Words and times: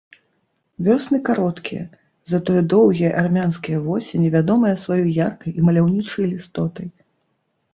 Вёсны 0.85 1.17
кароткія, 1.27 1.83
затое 2.31 2.61
доўгія 2.73 3.11
армянскія 3.23 3.83
восені 3.87 4.33
вядомыя 4.37 4.81
сваёй 4.85 5.07
яркай 5.19 5.51
і 5.61 5.67
маляўнічай 5.69 6.25
лістотай. 6.33 6.87